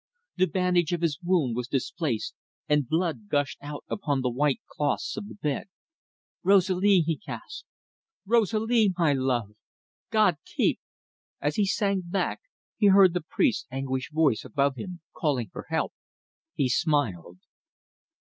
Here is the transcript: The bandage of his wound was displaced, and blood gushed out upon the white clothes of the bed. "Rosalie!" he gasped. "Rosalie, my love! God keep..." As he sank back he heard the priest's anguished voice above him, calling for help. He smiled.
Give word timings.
The 0.37 0.47
bandage 0.47 0.93
of 0.93 1.01
his 1.01 1.19
wound 1.21 1.55
was 1.55 1.67
displaced, 1.67 2.33
and 2.67 2.89
blood 2.89 3.29
gushed 3.29 3.59
out 3.61 3.85
upon 3.87 4.21
the 4.21 4.31
white 4.31 4.59
clothes 4.67 5.13
of 5.15 5.27
the 5.27 5.35
bed. 5.35 5.67
"Rosalie!" 6.41 7.01
he 7.01 7.17
gasped. 7.17 7.67
"Rosalie, 8.25 8.95
my 8.97 9.13
love! 9.13 9.51
God 10.09 10.39
keep..." 10.43 10.79
As 11.39 11.57
he 11.57 11.67
sank 11.67 12.09
back 12.09 12.41
he 12.77 12.87
heard 12.87 13.13
the 13.13 13.21
priest's 13.21 13.67
anguished 13.69 14.11
voice 14.11 14.43
above 14.43 14.75
him, 14.75 15.01
calling 15.13 15.49
for 15.53 15.67
help. 15.69 15.93
He 16.55 16.67
smiled. 16.67 17.37